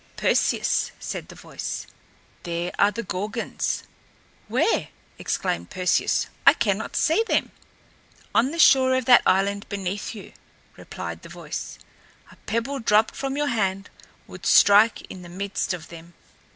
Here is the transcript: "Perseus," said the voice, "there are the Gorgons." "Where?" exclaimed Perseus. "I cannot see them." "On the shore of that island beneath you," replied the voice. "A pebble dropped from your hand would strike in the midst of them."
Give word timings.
"Perseus," 0.17 0.91
said 0.99 1.27
the 1.27 1.35
voice, 1.35 1.85
"there 2.41 2.71
are 2.79 2.89
the 2.89 3.03
Gorgons." 3.03 3.83
"Where?" 4.47 4.87
exclaimed 5.19 5.69
Perseus. 5.69 6.25
"I 6.43 6.53
cannot 6.55 6.95
see 6.95 7.23
them." 7.27 7.51
"On 8.33 8.49
the 8.49 8.57
shore 8.57 8.95
of 8.95 9.05
that 9.05 9.21
island 9.27 9.69
beneath 9.69 10.15
you," 10.15 10.33
replied 10.75 11.21
the 11.21 11.29
voice. 11.29 11.77
"A 12.31 12.35
pebble 12.47 12.79
dropped 12.79 13.15
from 13.15 13.37
your 13.37 13.49
hand 13.49 13.91
would 14.25 14.47
strike 14.47 15.01
in 15.03 15.21
the 15.21 15.29
midst 15.29 15.71
of 15.71 15.89
them." 15.89 16.15